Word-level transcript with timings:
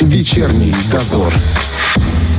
Вечерний 0.00 0.74
дозор. 0.92 1.32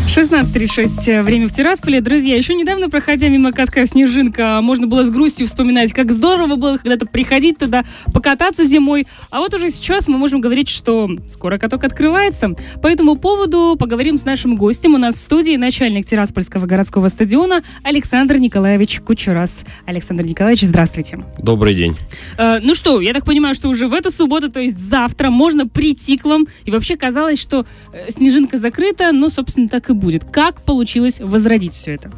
16.36. 0.08 1.22
Время 1.22 1.48
в 1.48 1.52
Тирасполе. 1.52 2.02
Друзья, 2.02 2.36
еще 2.36 2.56
недавно, 2.56 2.90
проходя 2.90 3.28
мимо 3.28 3.52
катка 3.52 3.86
«Снежинка», 3.86 4.60
можно 4.64 4.88
было 4.88 5.04
с 5.04 5.12
грустью 5.12 5.46
вспоминать, 5.48 5.94
как 5.94 6.12
здорово 6.12 6.56
было 6.56 6.78
когда-то 6.78 7.06
приходить 7.06 7.60
туда, 7.60 7.84
покататься 8.14 8.66
зимой. 8.66 9.06
А 9.30 9.40
вот 9.40 9.54
уже 9.54 9.70
сейчас 9.70 10.08
мы 10.08 10.18
можем 10.18 10.42
говорить, 10.42 10.70
что 10.70 11.10
скоро 11.28 11.58
каток 11.60 11.84
открывается. 11.84 12.56
По 12.82 12.88
этому 12.88 13.16
поводу 13.16 13.76
поговорим 13.78 14.18
с 14.18 14.24
нашим 14.24 14.56
гостем. 14.56 14.96
У 14.96 14.98
нас 14.98 15.16
в 15.16 15.20
студии 15.20 15.56
начальник 15.56 16.08
Тираспольского 16.08 16.66
городского 16.66 17.10
стадиона 17.10 17.62
Александр 17.84 18.38
Николаевич 18.38 19.02
Кучерас. 19.02 19.66
Александр 19.86 20.26
Николаевич, 20.26 20.64
здравствуйте. 20.64 21.20
Добрый 21.38 21.76
день. 21.76 21.96
Э, 22.38 22.60
ну 22.62 22.74
что, 22.76 23.02
я 23.02 23.14
так 23.14 23.26
понимаю, 23.26 23.54
что 23.56 23.68
уже 23.68 23.88
в 23.88 23.94
эту 23.94 24.10
субботу, 24.12 24.50
то 24.50 24.62
есть 24.62 24.80
завтра, 24.80 25.30
можно 25.30 25.68
прийти 25.68 26.18
к 26.18 26.24
вам. 26.24 26.48
И 26.66 26.72
вообще 26.72 26.96
казалось, 26.96 27.40
что 27.40 27.66
э, 27.92 28.10
«Снежинка» 28.10 28.58
закрыта, 28.58 29.12
но, 29.12 29.30
собственно, 29.30 29.68
так 29.68 29.90
и 29.90 29.97
будет. 29.98 30.24
Как 30.24 30.62
получилось 30.62 31.20
возродить 31.20 31.74
все 31.74 31.96
это? 31.96 32.12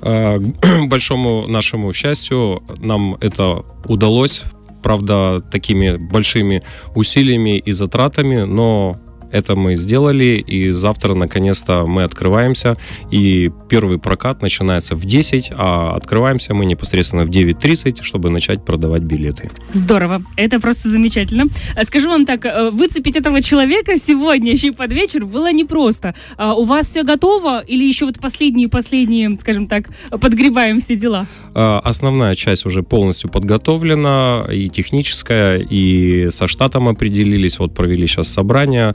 А, 0.00 0.38
к 0.38 0.86
большому 0.88 1.46
нашему 1.46 1.92
счастью, 1.92 2.62
нам 2.78 3.16
это 3.20 3.64
удалось, 3.84 4.42
правда, 4.82 5.40
такими 5.40 5.96
большими 5.96 6.62
усилиями 6.94 7.58
и 7.58 7.72
затратами, 7.72 8.42
но 8.42 9.00
это 9.32 9.56
мы 9.56 9.76
сделали, 9.76 10.42
и 10.46 10.70
завтра 10.70 11.14
наконец-то 11.14 11.86
мы 11.86 12.04
открываемся, 12.04 12.76
и 13.10 13.50
первый 13.68 13.98
прокат 13.98 14.42
начинается 14.42 14.94
в 14.94 15.04
10, 15.04 15.52
а 15.56 15.94
открываемся 15.96 16.54
мы 16.54 16.64
непосредственно 16.64 17.24
в 17.24 17.30
9.30, 17.30 18.02
чтобы 18.02 18.30
начать 18.30 18.64
продавать 18.64 19.02
билеты. 19.02 19.50
Здорово, 19.72 20.22
это 20.36 20.60
просто 20.60 20.88
замечательно. 20.88 21.46
А 21.74 21.84
скажу 21.84 22.08
вам 22.08 22.26
так, 22.26 22.44
э, 22.44 22.70
выцепить 22.70 23.16
этого 23.16 23.42
человека 23.42 23.98
сегодня 23.98 24.52
еще 24.52 24.68
и 24.68 24.70
под 24.70 24.92
вечер 24.92 25.26
было 25.26 25.52
непросто. 25.52 26.14
А 26.36 26.54
у 26.54 26.64
вас 26.64 26.86
все 26.86 27.02
готово 27.02 27.60
или 27.60 27.84
еще 27.84 28.06
вот 28.06 28.18
последние-последние, 28.20 29.38
скажем 29.40 29.66
так, 29.68 29.88
подгребаем 30.10 30.80
все 30.80 30.96
дела? 30.96 31.26
А, 31.54 31.80
основная 31.84 32.34
часть 32.34 32.66
уже 32.66 32.82
полностью 32.82 33.30
подготовлена, 33.30 34.46
и 34.50 34.68
техническая, 34.68 35.58
и 35.58 36.28
со 36.30 36.48
штатом 36.48 36.88
определились, 36.88 37.58
вот 37.58 37.74
провели 37.74 38.06
сейчас 38.06 38.28
собрание, 38.28 38.94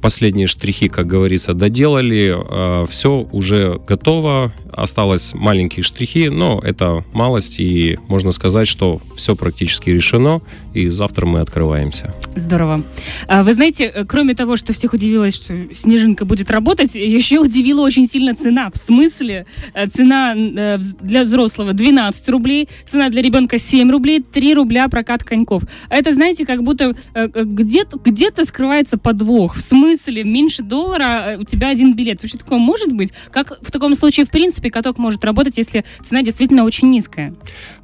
последние 0.00 0.46
штрихи, 0.46 0.88
как 0.88 1.06
говорится, 1.06 1.54
доделали, 1.54 2.34
а, 2.36 2.86
все 2.86 3.28
уже 3.32 3.80
готово, 3.86 4.52
осталось 4.72 5.32
маленькие 5.34 5.82
штрихи, 5.82 6.28
но 6.28 6.60
это 6.62 7.04
малость, 7.12 7.60
и 7.60 7.98
можно 8.08 8.30
сказать, 8.30 8.68
что 8.68 9.00
все 9.16 9.36
практически 9.36 9.90
решено, 9.90 10.40
и 10.74 10.88
завтра 10.88 11.26
мы 11.26 11.40
открываемся. 11.40 12.14
Здорово. 12.36 12.82
А, 13.26 13.42
вы 13.42 13.54
знаете, 13.54 13.84
э, 13.84 14.04
кроме 14.04 14.34
того, 14.34 14.56
что 14.56 14.72
всех 14.72 14.92
удивилось, 14.94 15.34
что 15.34 15.74
снежинка 15.74 16.24
будет 16.24 16.50
работать, 16.50 16.94
еще 16.94 17.40
удивила 17.40 17.82
очень 17.82 18.08
сильно 18.08 18.34
цена. 18.34 18.70
В 18.72 18.78
смысле, 18.78 19.46
э, 19.74 19.86
цена 19.88 20.34
э, 20.34 20.78
для 21.00 21.24
взрослого 21.24 21.72
12 21.72 22.28
рублей, 22.30 22.68
цена 22.86 23.08
для 23.10 23.22
ребенка 23.22 23.58
7 23.58 23.90
рублей, 23.90 24.22
3 24.22 24.54
рубля 24.54 24.88
прокат 24.88 25.24
коньков. 25.24 25.64
А 25.88 25.96
это, 25.96 26.14
знаете, 26.14 26.46
как 26.46 26.62
будто 26.62 26.94
где-то 27.14 27.98
где 28.04 28.30
скрывается 28.44 28.96
подвох. 28.96 29.56
В 29.56 29.60
смысле, 29.60 29.89
меньше 30.24 30.62
доллара 30.62 31.36
у 31.38 31.44
тебя 31.44 31.68
один 31.68 31.94
билет. 31.94 32.22
Вообще 32.22 32.38
такое 32.38 32.58
может 32.58 32.92
быть? 32.92 33.12
Как 33.30 33.58
в 33.62 33.70
таком 33.70 33.94
случае, 33.94 34.26
в 34.26 34.30
принципе, 34.30 34.70
каток 34.70 34.98
может 34.98 35.24
работать, 35.24 35.58
если 35.58 35.84
цена 36.04 36.22
действительно 36.22 36.64
очень 36.64 36.90
низкая? 36.90 37.34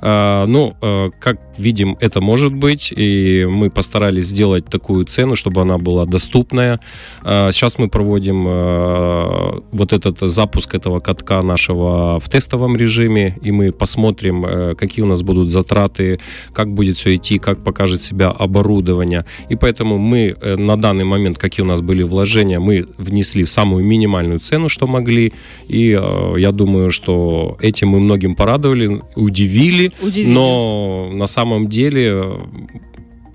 А, 0.00 0.46
ну, 0.46 0.74
а, 0.80 1.10
как 1.10 1.40
видим, 1.58 1.96
это 2.00 2.20
может 2.20 2.54
быть, 2.54 2.92
и 2.94 3.46
мы 3.48 3.70
постарались 3.70 4.26
сделать 4.26 4.66
такую 4.66 5.04
цену, 5.04 5.36
чтобы 5.36 5.62
она 5.62 5.78
была 5.78 6.06
доступная. 6.06 6.80
А, 7.22 7.50
сейчас 7.52 7.78
мы 7.78 7.88
проводим 7.88 8.44
а, 8.46 9.62
вот 9.72 9.92
этот 9.92 10.20
запуск 10.20 10.74
этого 10.74 11.00
катка 11.00 11.42
нашего 11.42 12.20
в 12.20 12.28
тестовом 12.28 12.76
режиме, 12.76 13.38
и 13.42 13.50
мы 13.52 13.72
посмотрим, 13.72 14.76
какие 14.76 15.04
у 15.04 15.08
нас 15.08 15.22
будут 15.22 15.48
затраты, 15.48 16.20
как 16.52 16.72
будет 16.72 16.96
все 16.96 17.16
идти, 17.16 17.38
как 17.38 17.62
покажет 17.64 18.02
себя 18.02 18.28
оборудование. 18.30 19.24
И 19.48 19.56
поэтому 19.56 19.98
мы 19.98 20.36
э, 20.40 20.56
на 20.56 20.76
данный 20.76 21.04
момент, 21.04 21.38
какие 21.38 21.64
у 21.64 21.68
нас 21.68 21.80
были 21.80 21.95
вложения, 22.02 22.60
мы 22.60 22.86
внесли 22.98 23.44
в 23.44 23.50
самую 23.50 23.84
минимальную 23.84 24.40
цену, 24.40 24.68
что 24.68 24.86
могли, 24.86 25.32
и 25.68 25.98
я 26.36 26.52
думаю, 26.52 26.66
думаю, 26.66 26.90
что 26.90 27.56
этим 27.60 27.88
мы 27.88 28.00
многим 28.00 28.34
порадовали, 28.34 29.00
удивили, 29.14 29.92
удивили. 30.02 30.32
но 30.32 31.10
на 31.12 31.26
самом 31.26 31.68
деле 31.68 32.24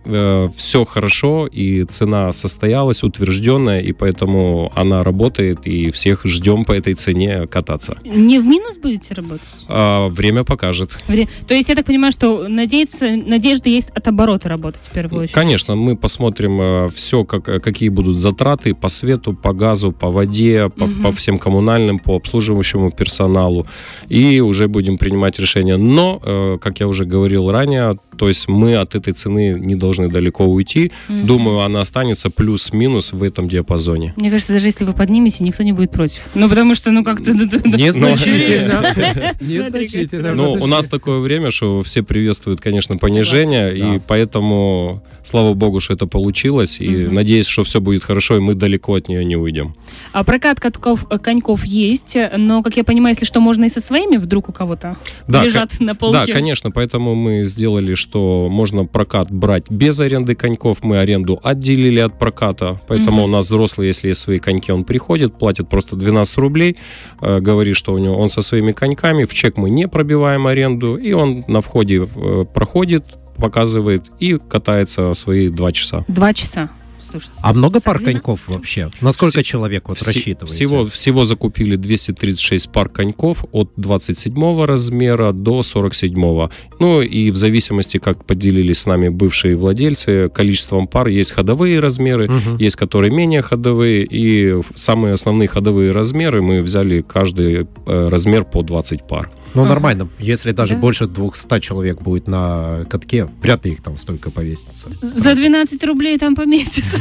э, 0.06 0.48
все 0.56 0.86
хорошо, 0.86 1.48
и 1.48 1.84
цена 1.84 2.32
состоялась, 2.32 3.04
утвержденная, 3.04 3.82
и 3.82 3.92
поэтому 3.92 4.72
она 4.76 5.04
работает, 5.04 5.68
и 5.68 5.92
всех 5.92 6.26
ждем 6.26 6.66
по 6.66 6.72
этой 6.72 6.94
цене 6.94 7.48
кататься. 7.48 7.98
Не 8.06 8.40
в 8.40 8.46
минус 8.46 8.78
будете 8.78 9.14
работать? 9.14 9.48
А, 9.68 10.10
время 10.10 10.44
покажет. 10.44 10.98
Вре... 11.08 11.28
То 11.48 11.54
есть 11.54 11.70
я 11.70 11.76
так 11.76 11.86
понимаю, 11.86 12.12
что 12.12 12.48
надеяться, 12.48 13.16
надежда 13.16 13.70
есть 13.70 13.90
от 13.90 14.08
оборота 14.08 14.50
работать 14.50 14.86
в 14.86 14.92
первую 14.92 15.24
очередь? 15.24 15.36
Конечно, 15.36 15.76
мы 15.76 15.96
посмотрим 15.96 16.60
э, 16.62 16.90
все, 16.94 17.24
как, 17.24 17.48
э, 17.50 17.60
какие 17.60 17.90
будут 17.90 18.18
затраты 18.18 18.74
по 18.74 18.90
свету, 18.90 19.34
по 19.34 19.54
газу, 19.54 19.92
по 19.92 20.12
воде, 20.12 20.70
по, 20.70 20.86
угу. 20.86 21.04
по 21.04 21.12
всем 21.12 21.38
коммунальным, 21.38 22.00
по 22.00 22.16
обслуживающему 22.16 22.92
персоналу, 22.92 23.68
и 24.10 24.40
уже 24.40 24.68
будем 24.68 24.98
принимать 24.98 25.40
решения. 25.40 25.78
Но, 25.78 26.20
э, 26.24 26.58
как 26.62 26.80
я 26.80 26.88
уже 26.88 27.06
говорил 27.06 27.52
ранее, 27.52 27.98
то 28.18 28.28
есть 28.28 28.48
мы 28.48 28.76
от 28.76 28.96
этой 28.96 29.14
цены 29.14 29.58
не 29.60 29.76
должны 29.76 30.10
далеко 30.10 30.46
уйти. 30.46 30.92
Mm-hmm. 31.08 31.24
Думаю, 31.24 31.60
она 31.62 31.82
останется 31.82 32.30
плюс-минус 32.30 33.14
в 33.14 33.24
этом 33.24 33.48
диапазоне. 33.48 34.14
Мне 34.18 34.30
кажется, 34.30 34.54
даже 34.54 34.68
если 34.68 34.86
вы 34.86 34.94
поднимете, 34.94 35.44
никто 35.44 35.64
не 35.64 35.74
будет 35.74 35.92
против. 35.92 36.22
Ну, 36.36 36.50
потому 36.50 36.76
что, 36.76 36.92
ну, 36.92 37.04
как-то... 37.04 37.32
Незначительно. 37.34 38.94
Незначительно. 39.42 40.34
Ну, 40.34 40.52
у 40.54 40.68
нас 40.68 40.88
такое 40.88 41.20
время, 41.20 41.52
что 41.52 41.84
все 41.84 42.04
приветствуют, 42.04 42.62
конечно, 42.62 42.98
понижение, 42.98 43.78
и 43.78 44.00
поэтому, 44.06 45.04
слава 45.24 45.54
богу, 45.54 45.80
что 45.80 45.94
это 45.94 46.08
получилось, 46.08 46.80
и 46.80 47.08
надеюсь, 47.08 47.48
что 47.48 47.64
все 47.64 47.80
будет 47.80 48.04
хорошо, 48.04 48.38
и 48.38 48.40
мы 48.40 48.56
далеко 48.56 48.96
от 48.96 49.08
нее 49.08 49.24
не 49.26 49.36
уйдем. 49.36 49.76
А 50.12 50.24
прокат 50.24 50.60
катков, 50.60 51.08
коньков 51.22 51.66
есть, 51.66 52.18
но, 52.38 52.62
как 52.62 52.78
я 52.78 52.84
понимаю, 52.84 53.16
если 53.16 53.26
что, 53.26 53.40
можно 53.40 53.66
и 53.66 53.70
со 53.70 53.82
своими 53.82 54.18
вдруг 54.18 54.50
у 54.50 54.52
кого-то 54.52 54.98
лежат 55.28 55.80
на 55.80 55.96
полке. 55.96 56.26
Да, 56.26 56.34
конечно, 56.34 56.72
поэтому 56.72 57.16
мы 57.16 57.44
сделали, 57.46 57.96
что 58.02 58.48
можно 58.50 58.86
прокат 58.86 59.32
брать 59.32 59.70
без 59.70 60.00
аренды 60.00 60.36
коньков. 60.36 60.84
Мы 60.84 61.00
аренду 61.00 61.40
отделили 61.44 62.00
от 62.00 62.20
проката, 62.20 62.80
поэтому 62.88 63.22
mm-hmm. 63.22 63.26
у 63.26 63.28
нас 63.28 63.46
взрослый, 63.46 63.88
если 63.88 64.10
есть 64.10 64.22
свои 64.22 64.40
коньки, 64.40 64.72
он 64.72 64.84
приходит, 64.84 65.38
платит 65.38 65.70
просто 65.70 65.96
12 65.96 66.38
рублей, 66.38 66.78
э, 67.22 67.40
говорит, 67.40 67.76
что 67.76 67.94
у 67.94 67.98
него 67.98 68.18
он 68.18 68.30
со 68.30 68.42
своими 68.42 68.72
коньками, 68.72 69.26
в 69.26 69.34
чек 69.34 69.58
мы 69.58 69.70
не 69.70 69.88
пробиваем 69.88 70.48
аренду, 70.48 70.98
и 70.98 71.14
он 71.14 71.44
на 71.48 71.62
входе 71.62 72.08
э, 72.16 72.46
проходит, 72.54 73.06
показывает 73.38 74.12
и 74.20 74.38
катается 74.38 75.14
свои 75.14 75.50
два 75.50 75.72
часа. 75.72 76.04
Два 76.08 76.34
часа 76.34 76.70
слушайте. 77.12 77.40
А 77.42 77.54
много 77.54 77.80
пар 77.80 78.00
коньков 78.00 78.42
вообще? 78.48 78.92
Насколько 79.02 79.40
Вс- 79.40 79.44
человек 79.44 79.90
вот 79.90 80.02
рассчитываете? 80.02 80.56
Всего, 80.56 80.88
всего 80.88 81.26
закупили 81.26 81.76
236 81.76 82.72
пар 82.72 82.90
коньков 82.90 83.46
от 83.52 83.72
27 83.76 84.64
размера 84.66 85.32
до 85.32 85.64
47. 85.64 86.50
Ну 86.80 87.02
и 87.02 87.32
в 87.32 87.36
зависимости, 87.36 87.98
как 87.98 88.26
поделились 88.26 88.80
с 88.80 88.86
нами 88.86 89.10
бывшие 89.10 89.56
владельцы, 89.56 90.30
количеством 90.30 90.88
пар 90.88 91.08
есть 91.08 91.32
ходовые 91.32 91.80
размеры, 91.80 92.26
угу. 92.26 92.58
есть 92.58 92.76
которые 92.76 93.12
менее 93.12 93.42
ходовые, 93.42 94.06
и 94.10 94.62
самые 94.76 95.14
основные 95.14 95.48
ходовые 95.48 95.92
размеры 95.92 96.42
мы 96.42 96.62
взяли 96.62 97.02
каждый 97.02 97.68
э, 97.86 98.08
размер 98.08 98.46
по 98.46 98.64
20 98.64 99.08
пар. 99.08 99.30
Ну, 99.54 99.66
нормально. 99.66 100.08
Если 100.20 100.52
даже 100.52 100.76
да? 100.76 100.80
больше 100.80 101.08
200 101.08 101.60
человек 101.60 102.02
будет 102.02 102.28
на 102.28 102.86
катке, 102.90 103.30
вряд 103.42 103.66
ли 103.66 103.74
их 103.74 103.82
там 103.82 103.98
столько 103.98 104.32
повесится. 104.32 104.90
Сразу. 105.02 105.24
За 105.24 105.36
12 105.36 105.84
рублей 105.84 106.18
там 106.18 106.36
поместится, 106.36 106.98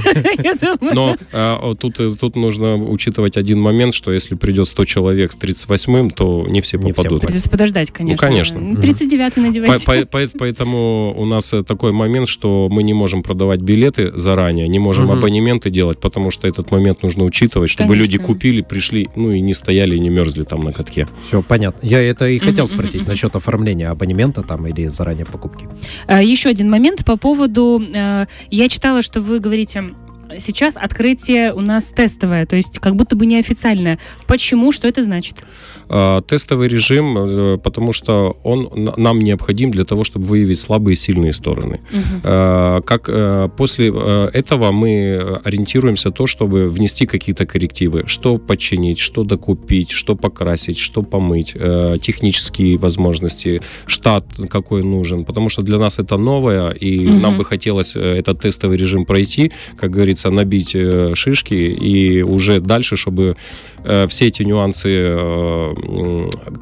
Но 0.80 1.16
а, 1.32 1.74
тут, 1.74 2.00
э, 2.00 2.14
тут 2.18 2.36
нужно 2.36 2.76
учитывать 2.76 3.36
один 3.36 3.60
момент, 3.60 3.94
что 3.94 4.12
если 4.12 4.34
придет 4.34 4.68
100 4.68 4.84
человек 4.84 5.32
с 5.32 5.36
38-м, 5.36 6.10
то 6.10 6.46
не 6.48 6.60
все 6.60 6.78
не 6.78 6.92
попадут. 6.92 7.22
Придется 7.22 7.50
подождать, 7.50 7.90
конечно. 7.90 8.28
Ну, 8.28 8.34
конечно. 8.34 8.58
39-й 8.58 9.40
надевайте. 9.40 9.86
По, 9.86 10.06
по, 10.06 10.38
поэтому 10.38 11.14
у 11.16 11.24
нас 11.24 11.52
э, 11.52 11.62
такой 11.62 11.92
момент, 11.92 12.28
что 12.28 12.68
мы 12.70 12.82
не 12.82 12.94
можем 12.94 13.22
продавать 13.22 13.60
билеты 13.60 14.16
заранее, 14.16 14.68
не 14.68 14.78
можем 14.78 15.06
угу. 15.06 15.14
абонементы 15.14 15.70
делать, 15.70 15.98
потому 15.98 16.30
что 16.30 16.48
этот 16.48 16.70
момент 16.70 17.02
нужно 17.02 17.24
учитывать, 17.24 17.70
чтобы 17.70 17.94
конечно. 17.94 18.12
люди 18.12 18.18
купили, 18.18 18.62
пришли, 18.62 19.08
ну 19.14 19.30
и 19.30 19.40
не 19.40 19.54
стояли, 19.54 19.96
и 19.96 20.00
не 20.00 20.08
мерзли 20.08 20.42
там 20.42 20.60
на 20.60 20.72
катке. 20.72 21.06
Все, 21.22 21.42
понятно. 21.42 21.86
Я 21.86 22.00
это 22.00 22.28
и 22.28 22.39
хотел 22.40 22.66
спросить 22.66 23.06
насчет 23.06 23.36
оформления 23.36 23.88
абонемента 23.88 24.42
там 24.42 24.66
или 24.66 24.86
заранее 24.86 25.26
покупки. 25.26 25.68
А, 26.06 26.22
еще 26.22 26.48
один 26.48 26.70
момент 26.70 27.04
по 27.04 27.16
поводу... 27.16 27.82
Э, 27.94 28.26
я 28.50 28.68
читала, 28.68 29.02
что 29.02 29.20
вы 29.20 29.40
говорите 29.40 29.94
сейчас 30.40 30.76
открытие 30.76 31.52
у 31.52 31.60
нас 31.60 31.86
тестовое, 31.86 32.46
то 32.46 32.56
есть 32.56 32.78
как 32.78 32.96
будто 32.96 33.16
бы 33.16 33.26
неофициальное. 33.26 33.98
Почему? 34.26 34.72
Что 34.72 34.88
это 34.88 35.02
значит? 35.02 35.44
А, 35.92 36.20
тестовый 36.20 36.68
режим, 36.68 37.18
э, 37.18 37.58
потому 37.58 37.92
что 37.92 38.36
он 38.44 38.92
нам 38.96 39.18
необходим 39.18 39.72
для 39.72 39.84
того, 39.84 40.04
чтобы 40.04 40.24
выявить 40.24 40.60
слабые 40.60 40.92
и 40.92 40.96
сильные 40.96 41.32
стороны. 41.32 41.80
Угу. 41.90 42.82
Как 42.84 43.08
э, 43.08 43.48
после 43.56 43.92
э, 43.92 44.30
этого 44.32 44.70
мы 44.70 45.40
ориентируемся 45.42 46.12
то, 46.12 46.28
чтобы 46.28 46.68
внести 46.68 47.06
какие-то 47.06 47.44
коррективы, 47.44 48.04
что 48.06 48.38
починить, 48.38 49.00
что 49.00 49.24
докупить, 49.24 49.90
что 49.90 50.14
покрасить, 50.14 50.78
что 50.78 51.02
помыть, 51.02 51.56
технические 52.00 52.78
возможности, 52.78 53.60
штат 53.86 54.26
какой 54.48 54.84
нужен, 54.84 55.24
потому 55.24 55.48
что 55.48 55.62
для 55.62 55.78
нас 55.78 55.98
это 55.98 56.16
новое, 56.16 56.70
и 56.70 57.08
угу. 57.08 57.18
нам 57.18 57.36
бы 57.36 57.44
хотелось 57.44 57.96
этот 57.96 58.40
тестовый 58.40 58.76
режим 58.76 59.04
пройти, 59.04 59.50
как 59.76 59.90
говорится, 59.90 60.29
набить 60.30 60.76
шишки 61.14 61.54
и 61.54 62.22
уже 62.22 62.60
дальше, 62.60 62.96
чтобы 62.96 63.36
все 63.82 64.26
эти 64.26 64.42
нюансы 64.42 64.90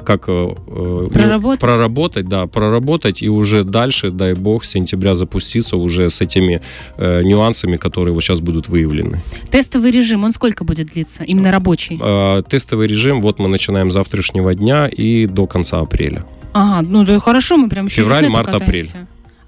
как 0.05 0.23
э, 0.27 0.55
э, 0.67 1.09
проработать. 1.13 1.59
проработать, 1.59 2.27
да, 2.27 2.47
проработать 2.47 3.21
и 3.21 3.29
уже 3.29 3.63
дальше, 3.63 4.11
дай 4.11 4.33
бог, 4.33 4.63
с 4.63 4.69
сентября 4.69 5.15
запуститься 5.15 5.77
уже 5.77 6.09
с 6.09 6.21
этими 6.21 6.61
э, 6.97 7.23
нюансами, 7.23 7.77
которые 7.77 8.13
вот 8.13 8.23
сейчас 8.23 8.39
будут 8.39 8.69
выявлены. 8.69 9.21
Тестовый 9.49 9.91
режим, 9.91 10.23
он 10.23 10.31
сколько 10.31 10.63
будет 10.63 10.87
длиться? 10.93 11.23
Именно 11.23 11.51
рабочий? 11.51 11.99
Э, 12.01 12.41
тестовый 12.47 12.87
режим, 12.87 13.21
вот 13.21 13.39
мы 13.39 13.47
начинаем 13.47 13.91
с 13.91 13.93
завтрашнего 13.93 14.55
дня 14.55 14.87
и 14.87 15.27
до 15.27 15.47
конца 15.47 15.79
апреля. 15.79 16.25
Ага, 16.53 16.87
ну 16.89 17.05
да 17.05 17.19
хорошо, 17.19 17.57
мы 17.57 17.69
прям 17.69 17.85
еще 17.85 18.01
Февраль, 18.01 18.29
март, 18.29 18.49
апрель. 18.49 18.87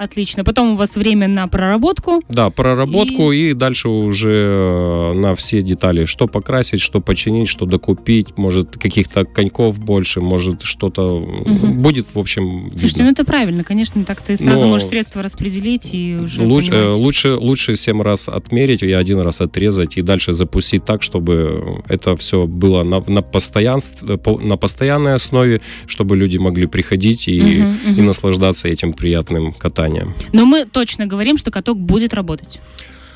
Отлично. 0.02 0.44
Потом 0.44 0.72
у 0.72 0.76
вас 0.78 0.96
время 0.96 1.28
на 1.28 1.48
проработку. 1.48 2.24
Да, 2.28 2.50
проработку 2.50 3.32
и, 3.32 3.52
и 3.52 3.54
дальше 3.54 3.88
уже 3.88 4.32
э, 4.32 5.14
на 5.14 5.36
все 5.36 5.62
детали. 5.62 6.06
Что 6.06 6.26
покрасить, 6.26 6.82
что 6.82 7.02
починить, 7.02 7.48
что 7.48 7.68
докупить. 7.68 8.36
Может, 8.36 8.78
каких-то 8.78 9.26
коньков 9.26 9.78
больше, 9.78 10.20
может, 10.20 10.64
что-то 10.64 11.20
угу. 11.20 11.68
будет, 11.68 12.08
в 12.16 12.18
общем, 12.18 12.70
Слушайте, 12.72 12.88
видно. 12.88 13.04
ну 13.04 13.12
это 13.12 13.26
правильно. 13.26 13.64
Конечно, 13.64 14.04
так 14.04 14.24
ты 14.24 14.38
сразу 14.38 14.62
Но 14.62 14.70
можешь 14.70 14.88
средства 14.88 15.22
распределить 15.22 15.94
и 15.94 16.16
уже 16.16 16.42
лучше, 16.42 16.72
э, 16.72 16.90
лучше, 16.90 17.36
лучше 17.36 17.76
7 17.76 18.02
раз 18.02 18.28
отмерить 18.28 18.82
и 18.82 18.92
один 18.92 19.20
раз 19.20 19.40
отрезать 19.40 19.98
и 19.98 20.02
дальше 20.02 20.34
запустить 20.34 20.84
так, 20.84 21.04
чтобы 21.04 21.84
это 21.88 22.16
все 22.16 22.48
было 22.48 22.82
на, 22.82 23.04
на, 23.06 23.22
постоянстве, 23.22 24.20
на 24.42 24.58
постоянной 24.58 25.14
основе, 25.14 25.62
чтобы 25.86 26.18
люди 26.18 26.38
могли 26.38 26.66
приходить 26.66 27.28
и, 27.28 27.62
угу, 27.62 27.74
угу. 27.92 28.00
и 28.00 28.02
наслаждаться 28.02 28.68
этим 28.68 28.94
приятным 28.94 29.54
катанием 29.54 29.91
питания. 29.92 30.16
Но 30.34 30.46
мы 30.46 30.66
точно 30.66 31.06
говорим, 31.06 31.38
что 31.38 31.52
каток 31.52 31.78
будет 31.78 32.14
работать. 32.14 32.60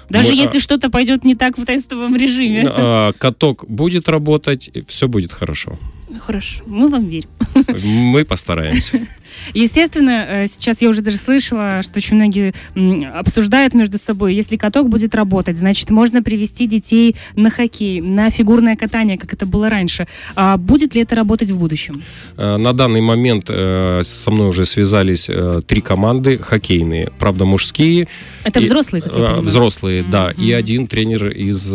Даже 0.10 0.30
мы, 0.30 0.36
если 0.36 0.58
а... 0.58 0.62
что-то 0.62 0.90
пойдет 0.90 1.26
не 1.26 1.36
так 1.36 1.58
в 1.58 1.66
тестовом 1.66 2.16
режиме. 2.16 2.64
А, 2.68 3.12
каток 3.18 3.66
будет 3.68 4.08
работать, 4.08 4.70
все 4.88 5.08
будет 5.08 5.34
хорошо. 5.34 5.80
Хорошо, 6.20 6.64
мы 6.66 6.88
вам 6.88 7.08
верим. 7.08 7.30
Мы 7.84 8.26
постараемся. 8.26 9.08
Естественно, 9.54 10.26
э, 10.28 10.48
сейчас 10.48 10.82
я 10.82 10.90
уже 10.90 11.02
даже 11.02 11.18
слышала, 11.18 11.84
что 11.84 12.00
очень 12.00 12.16
многие 12.16 12.54
обсуждают 13.20 13.74
между 13.74 13.98
собой, 13.98 14.34
если 14.34 14.58
каток 14.58 14.90
будет 14.90 15.16
работать, 15.16 15.58
значит, 15.58 15.90
можно 15.90 16.24
привести 16.24 16.68
детей 16.68 17.16
на 17.36 17.50
хоккей, 17.50 18.02
на 18.02 18.30
фигурное 18.30 18.76
катание, 18.76 19.18
как 19.18 19.34
это 19.34 19.46
было 19.46 19.70
раньше. 19.70 20.08
А 20.36 20.58
будет 20.58 20.96
ли 20.96 21.02
это 21.02 21.16
работать 21.16 21.50
в 21.50 21.58
будущем? 21.58 22.02
Э, 22.38 22.58
на 22.58 22.74
данный 22.74 23.02
момент 23.02 23.50
э, 23.50 24.02
со 24.04 24.32
мной 24.32 24.50
уже 24.50 24.66
связались 24.66 25.30
три 25.68 25.82
команды 25.82 26.38
хоккейные, 26.38 27.12
правда, 27.20 27.46
мужские. 27.46 28.08
Это 28.44 28.60
взрослые, 28.60 29.02
как 29.02 29.16
я 29.16 29.36
Взрослые, 29.36 30.02
mm-hmm. 30.02 30.10
да. 30.10 30.32
И 30.32 30.52
один 30.52 30.88
тренер 30.88 31.30
из 31.30 31.74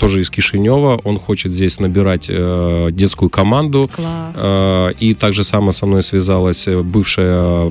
тоже 0.00 0.22
из 0.22 0.30
Кишинева. 0.30 0.98
Он 1.04 1.18
хочет 1.18 1.52
здесь 1.52 1.78
набирать 1.78 2.26
э, 2.30 2.88
детскую 2.90 3.28
команду. 3.28 3.90
Класс. 3.94 4.34
Э, 4.42 4.92
и 4.98 5.12
также 5.14 5.44
само 5.44 5.72
со 5.72 5.84
мной 5.84 6.02
связалась 6.02 6.66
бывшая 6.66 7.70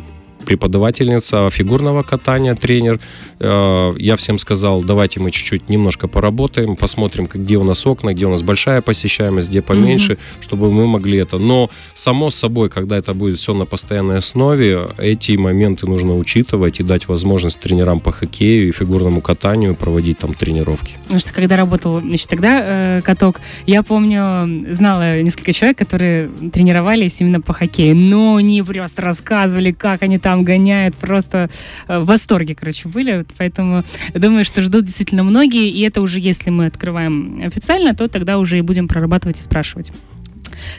преподавательница 0.50 1.48
фигурного 1.52 2.02
катания, 2.02 2.56
тренер. 2.56 3.00
Э, 3.40 3.94
я 4.00 4.16
всем 4.16 4.40
сказал, 4.40 4.84
давайте 4.84 5.20
мы 5.20 5.30
чуть-чуть 5.30 5.70
немножко 5.70 6.08
поработаем, 6.08 6.76
посмотрим, 6.76 7.28
где 7.32 7.58
у 7.58 7.64
нас 7.64 7.86
окна, 7.86 8.14
где 8.14 8.26
у 8.26 8.32
нас 8.32 8.42
большая 8.42 8.82
посещаемость, 8.82 9.50
где 9.50 9.62
поменьше, 9.62 10.14
mm-hmm. 10.14 10.42
чтобы 10.44 10.72
мы 10.72 10.88
могли 10.88 11.20
это. 11.20 11.38
Но 11.38 11.70
само 11.94 12.32
собой, 12.32 12.70
когда 12.70 12.98
это 12.98 13.14
будет 13.14 13.38
все 13.38 13.54
на 13.54 13.66
постоянной 13.66 14.18
основе, 14.18 14.88
эти 14.98 15.38
моменты 15.38 15.86
нужно 15.86 16.18
учитывать 16.18 16.80
и 16.80 16.84
дать 16.84 17.08
возможность 17.08 17.60
тренерам 17.60 18.00
по 18.00 18.12
хоккею 18.12 18.70
и 18.70 18.72
фигурному 18.72 19.22
катанию 19.22 19.76
проводить 19.76 20.18
там 20.18 20.34
тренировки. 20.34 20.96
Потому 21.04 21.20
что 21.20 21.32
когда 21.32 21.58
работал, 21.58 22.02
значит, 22.02 22.28
тогда 22.28 22.98
э, 22.98 23.02
каток, 23.02 23.40
я 23.68 23.84
помню, 23.84 24.74
знала 24.74 25.22
несколько 25.22 25.54
человек, 25.54 25.78
которые 25.78 26.28
тренировались 26.52 27.22
именно 27.22 27.40
по 27.40 27.54
хоккею, 27.54 27.96
но 27.96 28.38
они 28.38 28.64
просто 28.64 29.04
рассказывали, 29.04 29.72
как 29.72 30.02
они 30.02 30.18
там 30.18 30.39
там 30.40 30.44
гоняют, 30.44 30.96
просто 30.96 31.50
э, 31.88 32.00
в 32.00 32.06
восторге, 32.06 32.56
короче, 32.56 32.88
были. 32.88 33.26
Поэтому 33.38 33.84
думаю, 34.14 34.46
что 34.46 34.62
ждут 34.62 34.86
действительно 34.86 35.24
многие. 35.24 35.70
И 35.70 35.82
это 35.82 36.02
уже, 36.02 36.20
если 36.20 36.50
мы 36.50 36.68
открываем 36.68 37.42
официально, 37.46 37.94
то 37.94 38.08
тогда 38.08 38.38
уже 38.38 38.58
и 38.58 38.62
будем 38.62 38.88
прорабатывать 38.88 39.40
и 39.40 39.44
спрашивать. 39.44 39.92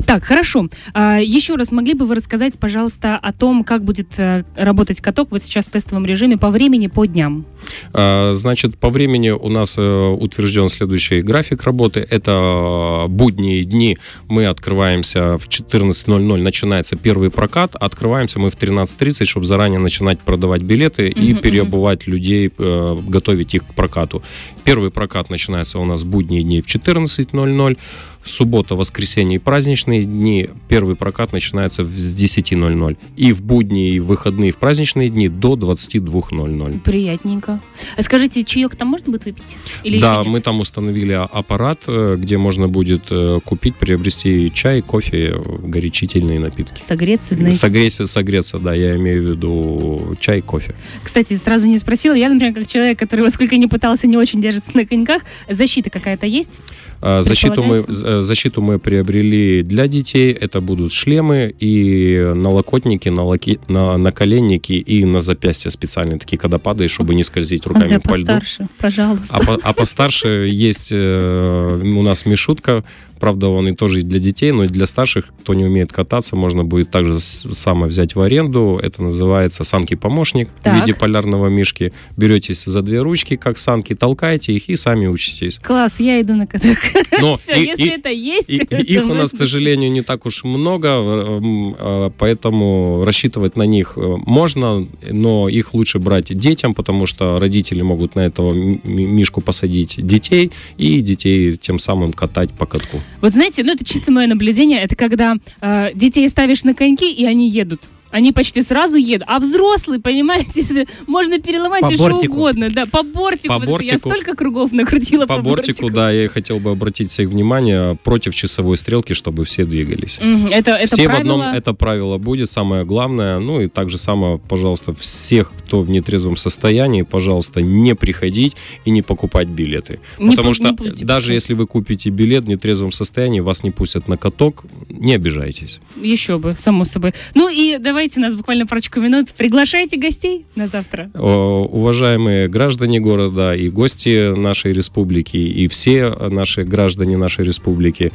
Так, 0.07 0.25
хорошо. 0.25 0.69
А, 0.95 1.19
еще 1.19 1.55
раз, 1.55 1.73
могли 1.73 1.95
бы 1.95 2.07
вы 2.07 2.15
рассказать, 2.15 2.59
пожалуйста, 2.59 3.17
о 3.17 3.33
том, 3.33 3.65
как 3.65 3.85
будет 3.85 4.19
э, 4.19 4.45
работать 4.57 5.01
каток 5.01 5.31
вот 5.31 5.43
сейчас 5.43 5.67
в 5.67 5.73
тестовом 5.73 6.07
режиме 6.07 6.37
по 6.37 6.51
времени, 6.51 6.87
по 6.87 7.05
дням? 7.05 7.45
А, 7.93 8.33
значит, 8.35 8.79
по 8.79 8.89
времени 8.89 9.31
у 9.31 9.49
нас 9.49 9.77
э, 9.79 9.83
утвержден 9.83 10.69
следующий 10.69 11.23
график 11.23 11.65
работы. 11.65 12.07
Это 12.09 13.07
будние 13.09 13.65
дни. 13.65 13.99
Мы 14.29 14.47
открываемся 14.47 15.39
в 15.39 15.49
14.00, 15.49 16.37
начинается 16.37 16.97
первый 16.97 17.31
прокат. 17.31 17.75
Открываемся 17.77 18.39
мы 18.39 18.51
в 18.51 18.57
13.30, 18.57 19.25
чтобы 19.25 19.47
заранее 19.47 19.79
начинать 19.79 20.21
продавать 20.21 20.63
билеты 20.63 21.09
и 21.09 21.33
uh-huh, 21.33 21.41
переобувать 21.41 22.03
uh-huh. 22.03 22.11
людей, 22.11 22.53
э, 22.57 22.99
готовить 23.07 23.55
их 23.55 23.67
к 23.67 23.75
прокату. 23.75 24.23
Первый 24.65 24.91
прокат 24.91 25.31
начинается 25.31 25.79
у 25.79 25.85
нас 25.85 26.03
в 26.03 26.07
будние 26.07 26.43
дни 26.43 26.61
в 26.61 26.67
14.00 26.67 27.79
суббота, 28.25 28.75
воскресенье 28.75 29.37
и 29.37 29.39
праздничные 29.39 30.05
дни 30.05 30.51
первый 30.69 30.97
прокат 30.97 31.33
начинается 31.33 31.85
с 31.85 32.17
10.00. 32.17 32.97
И 33.17 33.33
в 33.33 33.43
будни, 33.43 33.91
и 33.91 34.01
в 34.01 34.07
выходные, 34.07 34.51
и 34.51 34.53
в 34.53 34.57
праздничные 34.57 35.09
дни 35.09 35.29
до 35.29 35.55
22.00. 35.55 36.81
Приятненько. 36.81 37.61
А 37.97 38.03
скажите, 38.03 38.45
чаек 38.45 38.77
там 38.77 38.89
можно 38.89 39.13
будет 39.13 39.25
выпить? 39.25 39.57
Или 39.83 40.01
да, 40.01 40.25
мы 40.25 40.41
там 40.41 40.61
установили 40.61 41.13
аппарат, 41.13 41.81
э, 41.87 42.17
где 42.19 42.39
можно 42.39 42.69
будет 42.69 43.07
э, 43.11 43.41
купить, 43.45 43.77
приобрести 43.77 44.51
чай, 44.53 44.83
кофе, 44.83 45.41
горячительные 45.63 46.41
напитки. 46.41 46.81
Согреться, 46.81 47.35
знаете? 47.35 47.59
Согреться, 47.59 48.07
согреться, 48.07 48.59
да, 48.59 48.75
я 48.75 48.97
имею 48.97 49.23
в 49.23 49.31
виду 49.31 50.17
чай, 50.21 50.41
кофе. 50.41 50.75
Кстати, 51.03 51.37
сразу 51.37 51.67
не 51.67 51.79
спросила, 51.79 52.15
я, 52.15 52.29
например, 52.29 52.55
как 52.55 52.67
человек, 52.67 52.99
который 52.99 53.23
вот 53.23 53.35
сколько 53.35 53.57
не 53.57 53.67
пытался, 53.67 54.07
не 54.07 54.17
очень 54.17 54.41
держится 54.41 54.77
на 54.77 54.87
коньках, 54.87 55.23
защита 55.49 55.91
какая-то 55.91 56.27
есть? 56.27 56.59
А, 57.03 57.23
защиту 57.23 57.63
мы, 57.63 57.77
э, 57.77 57.83
защиту 58.19 58.63
мы 58.63 58.79
приобрели 58.79 59.63
для 59.63 59.87
детей. 59.89 60.33
Это 60.33 60.61
будут 60.61 60.93
шлемы 60.93 61.55
и 61.59 62.33
налокотники, 62.35 63.09
налоки, 63.09 63.61
на, 63.69 63.97
наколенники 63.97 64.73
и 64.73 65.05
на 65.05 65.21
запястья 65.21 65.71
специальные, 65.71 66.19
такие, 66.19 66.39
когда 66.39 66.59
падаешь, 66.59 66.91
чтобы 66.91 67.15
не 67.15 67.23
скользить 67.23 67.67
руками 67.67 67.95
а 67.95 68.01
по 68.01 68.17
льду. 68.17 68.27
постарше, 68.27 68.69
пожалуйста. 68.79 69.37
А, 69.37 69.41
по, 69.41 69.59
а 69.63 69.73
постарше 69.73 70.49
есть 70.51 70.91
э, 70.93 71.81
у 71.83 72.03
нас 72.03 72.27
мишутка, 72.27 72.85
Правда, 73.21 73.49
он 73.49 73.69
и 73.69 73.75
тоже 73.75 74.01
и 74.01 74.03
для 74.03 74.19
детей, 74.19 74.51
но 74.51 74.65
и 74.65 74.69
для 74.69 74.87
старших, 74.87 75.27
кто 75.41 75.53
не 75.53 75.65
умеет 75.65 75.93
кататься, 75.93 76.37
можно 76.37 76.65
будет 76.65 76.91
также 76.91 77.21
само 77.21 77.87
взять 77.87 78.15
в 78.15 78.21
аренду. 78.21 78.81
Это 78.83 79.03
называется 79.03 79.63
санки-помощник 79.63 80.49
в 80.65 80.75
виде 80.75 80.95
полярного 80.95 81.49
мишки. 81.49 81.93
Беретесь 82.17 82.65
за 82.65 82.83
две 82.83 83.03
ручки, 83.03 83.37
как 83.37 83.59
санки, 83.59 83.95
толкаете 83.95 84.55
их 84.55 84.69
и 84.69 84.77
сами 84.77 85.07
учитесь. 85.07 85.59
Класс, 85.59 86.01
я 86.01 86.21
иду 86.21 86.35
на 86.35 86.47
каток. 86.47 86.79
Но 87.21 87.35
Все, 87.41 87.63
и, 87.63 87.67
если 87.67 87.85
и, 87.85 87.89
это 87.89 88.09
есть... 88.09 88.49
И, 88.49 88.57
и, 88.57 88.95
их 88.95 89.05
у 89.05 89.15
нас, 89.15 89.33
к 89.33 89.37
сожалению, 89.37 89.91
не 89.93 90.03
так 90.03 90.25
уж 90.25 90.45
много, 90.45 90.89
а, 90.91 92.11
поэтому 92.17 93.03
рассчитывать 93.05 93.57
на 93.57 93.65
них 93.65 93.95
э, 93.97 94.17
можно, 94.27 94.87
но 95.03 95.49
их 95.49 95.75
лучше 95.75 95.99
брать 95.99 96.37
детям, 96.37 96.75
потому 96.75 97.07
что 97.07 97.39
родители 97.39 97.83
могут 97.83 98.15
на 98.15 98.21
этого 98.21 98.53
мишку 98.55 99.41
посадить 99.41 99.95
детей, 99.99 100.53
и 100.79 101.01
детей 101.01 101.53
тем 101.57 101.79
самым 101.79 102.13
катать 102.13 102.51
по 102.51 102.67
катку. 102.67 103.01
Вот 103.21 103.33
знаете, 103.33 103.63
ну 103.63 103.73
это 103.73 103.85
чисто 103.85 104.11
мое 104.11 104.27
наблюдение, 104.27 104.81
это 104.81 104.97
когда 104.97 105.37
э, 105.61 105.91
детей 105.95 106.29
ставишь 106.29 106.65
на 106.65 106.75
коньки, 106.75 107.13
и 107.13 107.27
они 107.27 107.49
едут. 107.49 107.91
Они 108.11 108.33
почти 108.33 108.63
сразу 108.63 108.97
едут. 108.97 109.27
А 109.29 109.39
взрослый, 109.39 110.01
понимаете, 110.01 110.87
можно 111.07 111.39
переломать 111.41 111.83
По 111.83 111.93
что 111.93 111.99
бортику. 111.99 112.35
угодно. 112.35 112.71
Да, 112.71 112.87
по 112.87 113.03
бортику. 113.03 113.55
По 113.55 113.59
Вот 113.59 113.81
это 113.81 113.85
Я 113.85 113.93
бортику. 113.93 114.09
столько 114.11 114.35
кругов 114.37 114.73
накрутила 114.73 115.27
по, 115.27 115.37
По 115.37 115.43
бортику, 115.43 115.91
да, 115.91 116.11
я 116.11 116.29
хотел 116.29 116.59
бы 116.61 116.71
обратить 116.71 117.11
всех 117.11 117.29
внимание 117.29 117.97
против 118.03 118.35
часовой 118.35 118.77
стрелки, 118.77 119.13
чтобы 119.15 119.45
все 119.45 119.65
двигались. 119.65 120.19
Мгм, 120.21 120.47
Это, 120.49 120.73
это 120.73 120.95
все 120.97 121.05
правило. 121.05 121.17
в 121.17 121.21
одном 121.21 121.41
это 121.55 121.73
правило 121.75 122.19
будет, 122.19 122.51
самое 122.51 122.85
главное. 122.85 123.39
Ну 123.39 123.61
и 123.61 123.69
также 123.69 123.99
само, 123.99 124.39
пожалуйста, 124.39 124.95
всех, 124.95 125.53
кто 125.59 125.81
в 125.83 125.91
нетрезвом 125.91 126.37
состоянии, 126.37 127.03
пожалуйста, 127.03 127.63
не 127.63 127.95
приходить 127.95 128.57
и 128.85 128.91
не 128.91 129.03
покупать 129.03 129.49
билеты. 129.49 130.01
Не 130.19 130.31
Потому 130.31 130.51
пу- 130.51 130.55
что 130.55 130.65
не 130.65 130.73
будете 130.73 131.05
даже 131.05 131.33
если 131.33 131.55
вы 131.55 131.67
купите 131.67 132.11
билет 132.11 132.45
в 132.45 132.49
нетрезвом 132.49 132.93
состоянии, 132.93 133.41
вас 133.41 133.63
не 133.63 133.71
пустят 133.71 134.09
на 134.09 134.17
каток, 134.17 134.65
не 134.89 135.15
обижайтесь. 135.15 135.81
Еще 136.01 136.39
бы, 136.39 136.55
само 136.57 136.85
собой. 136.85 137.15
Ну 137.35 137.49
и 137.49 137.79
давайте 138.01 138.19
у 138.19 138.23
нас 138.23 138.35
буквально 138.35 138.67
парочку 138.67 138.99
минут. 138.99 139.29
Приглашайте 139.37 139.99
гостей 139.99 140.47
на 140.57 140.69
завтра. 140.69 141.11
Уважаемые 141.13 142.49
граждане 142.49 142.99
города 142.99 143.55
и 143.55 143.69
гости 143.69 144.35
нашей 144.35 144.73
республики, 144.73 145.37
и 145.37 145.69
все 145.69 146.09
наши 146.09 146.65
граждане 146.65 147.19
нашей 147.19 147.45
республики, 147.45 148.11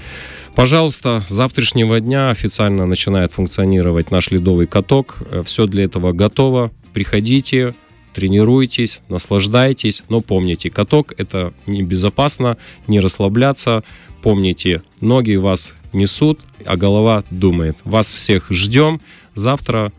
пожалуйста, 0.56 1.22
с 1.28 1.30
завтрашнего 1.30 2.00
дня 2.00 2.32
официально 2.32 2.88
начинает 2.88 3.32
функционировать 3.32 4.10
наш 4.10 4.32
ледовый 4.32 4.66
каток. 4.66 5.20
Все 5.46 5.68
для 5.68 5.84
этого 5.84 6.14
готово. 6.14 6.72
Приходите, 6.92 7.76
тренируйтесь, 8.16 9.04
наслаждайтесь, 9.08 10.02
но 10.10 10.22
помните, 10.22 10.72
каток 10.72 11.14
это 11.16 11.54
небезопасно, 11.68 12.58
не 12.88 13.00
расслабляться. 13.00 13.84
Помните, 14.24 14.82
ноги 15.00 15.36
вас 15.36 15.76
несут, 15.94 16.40
а 16.66 16.76
голова 16.76 17.24
думает. 17.30 17.78
Вас 17.84 18.12
всех 18.12 18.48
ждем. 18.50 19.00
Завтра, 19.36 19.92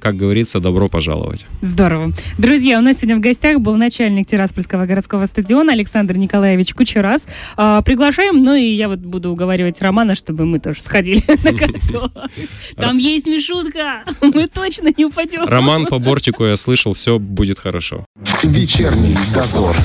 как 0.00 0.16
говорится, 0.16 0.58
добро 0.58 0.88
пожаловать. 0.88 1.44
Здорово. 1.60 2.12
Друзья, 2.38 2.78
у 2.78 2.82
нас 2.82 2.96
сегодня 2.96 3.16
в 3.16 3.20
гостях 3.20 3.60
был 3.60 3.76
начальник 3.76 4.26
Тираспольского 4.26 4.86
городского 4.86 5.26
стадиона 5.26 5.72
Александр 5.72 6.16
Николаевич 6.16 6.72
Кучерас. 6.72 7.26
А, 7.56 7.82
приглашаем, 7.82 8.42
ну 8.42 8.54
и 8.54 8.64
я 8.64 8.88
вот 8.88 9.00
буду 9.00 9.30
уговаривать 9.30 9.80
Романа, 9.82 10.14
чтобы 10.14 10.46
мы 10.46 10.60
тоже 10.60 10.80
сходили 10.80 11.22
на 11.44 11.52
каток. 11.52 12.12
Там 12.76 12.96
есть 12.96 13.26
Мишутка, 13.26 14.04
мы 14.22 14.46
точно 14.46 14.88
не 14.96 15.04
упадем. 15.04 15.44
Роман 15.44 15.86
по 15.86 15.98
бортику 15.98 16.44
я 16.44 16.56
слышал, 16.56 16.94
все 16.94 17.18
будет 17.18 17.58
хорошо. 17.58 18.06
Вечерний 18.42 19.16
дозор. 19.34 19.76